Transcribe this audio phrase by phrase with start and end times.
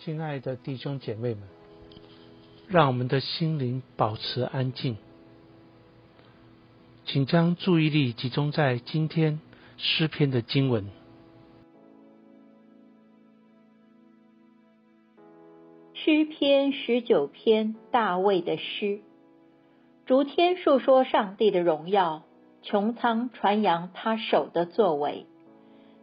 [0.00, 1.42] 亲爱的弟兄姐妹们，
[2.68, 4.96] 让我们的心灵保持安静，
[7.04, 9.40] 请将注意力集中在今天
[9.76, 10.86] 诗篇的经文。
[15.94, 19.00] 诗篇十九篇，大卫的诗，
[20.06, 22.22] 逐天述说上帝的荣耀，
[22.62, 25.26] 穹苍传扬他手的作为。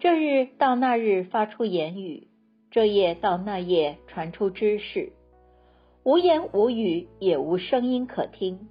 [0.00, 2.26] 这日到那日发出言语。
[2.76, 5.10] 这夜到那夜传出知识，
[6.04, 8.68] 无言无语，也无声音可听。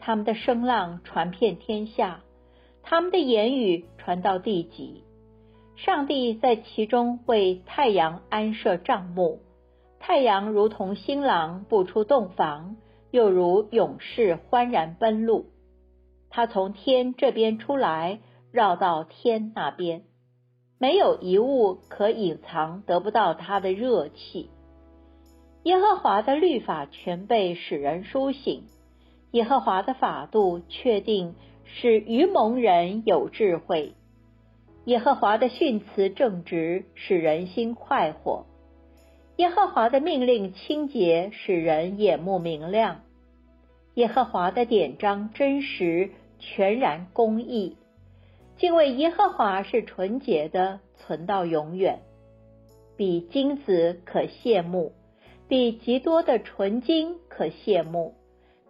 [0.00, 2.24] 他们的声浪传遍天下，
[2.82, 5.04] 他们的言语传到地极。
[5.76, 9.38] 上帝在其中为太阳安设帐幕，
[10.00, 12.74] 太阳如同新郎步出洞房，
[13.12, 15.46] 又如勇士欢然奔路。
[16.28, 18.18] 他从天这边出来，
[18.50, 20.02] 绕到天那边。
[20.84, 24.50] 没有一物可隐藏，得不到他的热气。
[25.62, 28.64] 耶和华的律法全被使人苏醒，
[29.30, 33.94] 耶和华的法度确定，使愚蒙人有智慧。
[34.84, 38.44] 耶和华的训词正直，使人心快活。
[39.36, 43.00] 耶和华的命令清洁，使人眼目明亮。
[43.94, 47.78] 耶和华的典章真实，全然公义。
[48.56, 51.98] 敬畏耶和华是纯洁的，存到永远，
[52.96, 54.92] 比金子可羡慕，
[55.48, 58.14] 比极多的纯金可羡慕，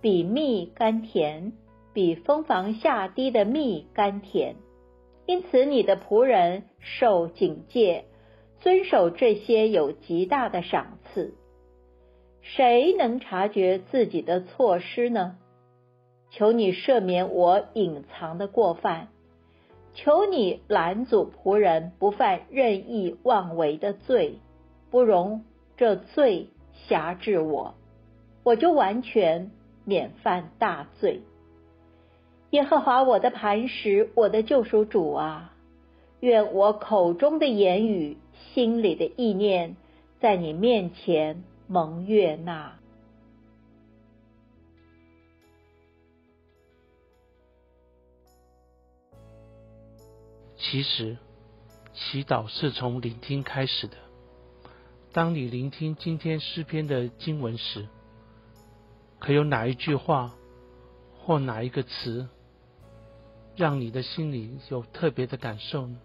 [0.00, 1.52] 比蜜甘甜，
[1.92, 4.56] 比蜂房下滴的蜜甘甜。
[5.26, 8.06] 因此，你的仆人受警戒，
[8.60, 11.34] 遵守这些有极大的赏赐。
[12.40, 15.36] 谁能察觉自己的错失呢？
[16.30, 19.08] 求你赦免我隐藏的过犯。
[19.94, 24.40] 求你拦阻仆人不犯任意妄为的罪，
[24.90, 25.44] 不容
[25.76, 26.48] 这罪
[26.88, 27.74] 辖制我，
[28.42, 29.50] 我就完全
[29.84, 31.22] 免犯大罪。
[32.50, 35.54] 耶和华我的磐石，我的救赎主啊，
[36.20, 38.16] 愿我口中的言语、
[38.52, 39.76] 心里的意念，
[40.20, 42.78] 在你面前蒙悦纳。
[50.66, 51.18] 其实，
[51.92, 53.98] 祈祷是从聆听开始的。
[55.12, 57.86] 当你聆听今天诗篇的经文时，
[59.18, 60.34] 可有哪一句话
[61.18, 62.26] 或哪一个词，
[63.54, 66.00] 让你的心里有特别的感受呢？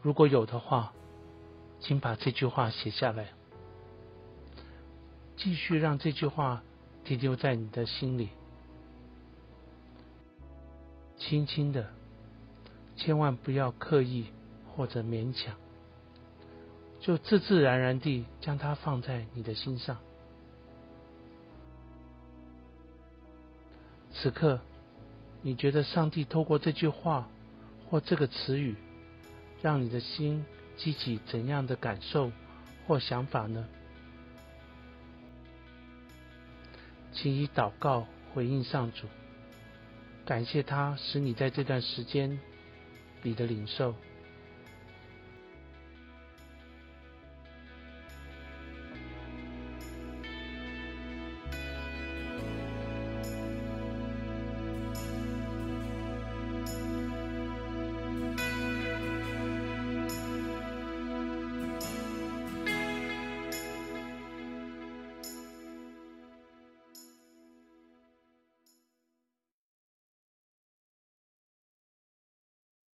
[0.00, 0.94] 如果有的话，
[1.80, 3.26] 请把这句话写下来，
[5.36, 6.62] 继续让这句话。
[7.04, 8.30] 停留在你的心里，
[11.28, 11.88] 轻轻的，
[12.96, 14.26] 千万不要刻意
[14.76, 15.56] 或者勉强，
[17.00, 19.98] 就自自然然地将它放在你的心上。
[24.12, 24.60] 此刻，
[25.42, 27.28] 你觉得上帝透过这句话
[27.90, 28.76] 或这个词语，
[29.60, 32.30] 让你的心激起怎样的感受
[32.86, 33.66] 或想法呢？
[37.12, 39.08] 请以祷告回应上主，
[40.26, 42.36] 感谢他使你在这段时间
[43.22, 43.94] 里的领受。